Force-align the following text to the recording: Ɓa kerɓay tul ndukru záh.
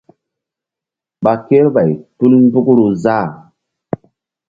Ɓa 1.23 1.33
kerɓay 1.45 1.91
tul 2.17 2.33
ndukru 2.45 2.85
záh. 3.03 3.27